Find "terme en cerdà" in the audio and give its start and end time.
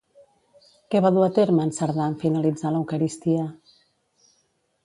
1.35-2.09